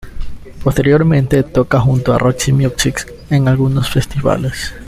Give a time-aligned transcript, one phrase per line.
[0.63, 4.73] Posteriormente, toca junto a Roxy Music en algunos festivales.